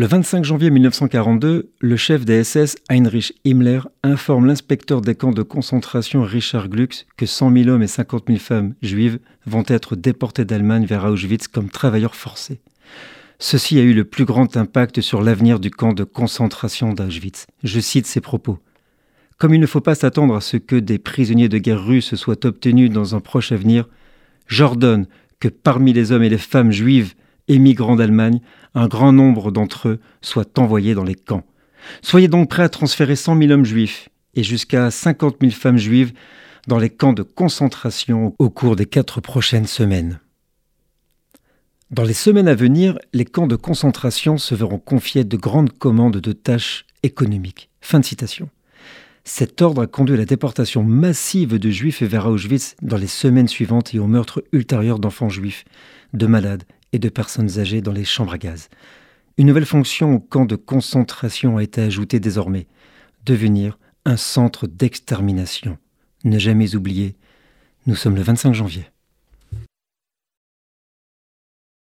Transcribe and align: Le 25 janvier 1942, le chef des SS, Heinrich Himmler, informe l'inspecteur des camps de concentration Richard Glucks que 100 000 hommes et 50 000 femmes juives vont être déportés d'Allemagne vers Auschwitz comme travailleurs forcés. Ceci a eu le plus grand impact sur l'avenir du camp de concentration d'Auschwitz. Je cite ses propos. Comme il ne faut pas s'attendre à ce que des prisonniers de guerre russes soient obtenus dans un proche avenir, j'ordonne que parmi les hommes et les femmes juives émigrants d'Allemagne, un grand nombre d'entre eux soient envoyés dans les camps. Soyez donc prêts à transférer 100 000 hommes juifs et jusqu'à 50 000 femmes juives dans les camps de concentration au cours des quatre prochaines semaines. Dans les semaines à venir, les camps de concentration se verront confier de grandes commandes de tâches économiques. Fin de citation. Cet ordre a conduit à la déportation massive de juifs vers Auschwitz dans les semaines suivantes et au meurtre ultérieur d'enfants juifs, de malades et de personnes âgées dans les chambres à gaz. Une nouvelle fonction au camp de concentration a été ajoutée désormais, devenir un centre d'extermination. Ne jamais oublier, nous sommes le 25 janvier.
Le 0.00 0.06
25 0.06 0.44
janvier 0.44 0.70
1942, 0.70 1.72
le 1.78 1.96
chef 1.98 2.24
des 2.24 2.42
SS, 2.42 2.76
Heinrich 2.88 3.34
Himmler, 3.44 3.80
informe 4.02 4.46
l'inspecteur 4.46 5.02
des 5.02 5.14
camps 5.14 5.30
de 5.30 5.42
concentration 5.42 6.22
Richard 6.22 6.70
Glucks 6.70 7.04
que 7.18 7.26
100 7.26 7.52
000 7.52 7.68
hommes 7.68 7.82
et 7.82 7.86
50 7.86 8.24
000 8.28 8.38
femmes 8.38 8.72
juives 8.80 9.18
vont 9.44 9.64
être 9.66 9.96
déportés 9.96 10.46
d'Allemagne 10.46 10.86
vers 10.86 11.04
Auschwitz 11.04 11.48
comme 11.48 11.68
travailleurs 11.68 12.14
forcés. 12.14 12.62
Ceci 13.38 13.78
a 13.78 13.82
eu 13.82 13.92
le 13.92 14.04
plus 14.04 14.24
grand 14.24 14.56
impact 14.56 15.02
sur 15.02 15.20
l'avenir 15.20 15.60
du 15.60 15.70
camp 15.70 15.92
de 15.92 16.04
concentration 16.04 16.94
d'Auschwitz. 16.94 17.46
Je 17.62 17.78
cite 17.78 18.06
ses 18.06 18.22
propos. 18.22 18.58
Comme 19.36 19.52
il 19.52 19.60
ne 19.60 19.66
faut 19.66 19.82
pas 19.82 19.94
s'attendre 19.94 20.34
à 20.34 20.40
ce 20.40 20.56
que 20.56 20.76
des 20.76 20.98
prisonniers 20.98 21.50
de 21.50 21.58
guerre 21.58 21.84
russes 21.84 22.14
soient 22.14 22.46
obtenus 22.46 22.90
dans 22.90 23.14
un 23.14 23.20
proche 23.20 23.52
avenir, 23.52 23.86
j'ordonne 24.46 25.08
que 25.40 25.48
parmi 25.48 25.92
les 25.92 26.10
hommes 26.10 26.22
et 26.22 26.30
les 26.30 26.38
femmes 26.38 26.72
juives 26.72 27.12
émigrants 27.50 27.96
d'Allemagne, 27.96 28.40
un 28.74 28.88
grand 28.88 29.12
nombre 29.12 29.50
d'entre 29.50 29.88
eux 29.88 30.00
soient 30.22 30.58
envoyés 30.58 30.94
dans 30.94 31.04
les 31.04 31.14
camps. 31.14 31.44
Soyez 32.02 32.28
donc 32.28 32.48
prêts 32.48 32.62
à 32.62 32.68
transférer 32.68 33.16
100 33.16 33.38
000 33.38 33.52
hommes 33.52 33.64
juifs 33.64 34.08
et 34.34 34.42
jusqu'à 34.42 34.90
50 34.90 35.36
000 35.40 35.52
femmes 35.52 35.78
juives 35.78 36.12
dans 36.68 36.78
les 36.78 36.90
camps 36.90 37.12
de 37.12 37.22
concentration 37.22 38.34
au 38.38 38.50
cours 38.50 38.76
des 38.76 38.86
quatre 38.86 39.20
prochaines 39.20 39.66
semaines. 39.66 40.20
Dans 41.90 42.04
les 42.04 42.14
semaines 42.14 42.46
à 42.46 42.54
venir, 42.54 42.98
les 43.12 43.24
camps 43.24 43.48
de 43.48 43.56
concentration 43.56 44.38
se 44.38 44.54
verront 44.54 44.78
confier 44.78 45.24
de 45.24 45.36
grandes 45.36 45.76
commandes 45.76 46.18
de 46.18 46.32
tâches 46.32 46.86
économiques. 47.02 47.68
Fin 47.80 47.98
de 47.98 48.04
citation. 48.04 48.48
Cet 49.24 49.60
ordre 49.60 49.82
a 49.82 49.86
conduit 49.86 50.14
à 50.14 50.18
la 50.18 50.24
déportation 50.24 50.84
massive 50.84 51.58
de 51.58 51.70
juifs 51.70 52.02
vers 52.02 52.26
Auschwitz 52.26 52.76
dans 52.82 52.96
les 52.96 53.06
semaines 53.06 53.48
suivantes 53.48 53.92
et 53.94 53.98
au 53.98 54.06
meurtre 54.06 54.44
ultérieur 54.52 54.98
d'enfants 54.98 55.28
juifs, 55.28 55.64
de 56.12 56.26
malades 56.26 56.64
et 56.92 56.98
de 56.98 57.08
personnes 57.08 57.58
âgées 57.58 57.80
dans 57.80 57.92
les 57.92 58.04
chambres 58.04 58.32
à 58.32 58.38
gaz. 58.38 58.68
Une 59.38 59.46
nouvelle 59.46 59.66
fonction 59.66 60.14
au 60.14 60.20
camp 60.20 60.44
de 60.44 60.56
concentration 60.56 61.56
a 61.56 61.62
été 61.62 61.80
ajoutée 61.80 62.20
désormais, 62.20 62.66
devenir 63.24 63.78
un 64.04 64.16
centre 64.16 64.66
d'extermination. 64.66 65.78
Ne 66.24 66.38
jamais 66.38 66.74
oublier, 66.74 67.16
nous 67.86 67.94
sommes 67.94 68.16
le 68.16 68.22
25 68.22 68.52
janvier. 68.52 68.84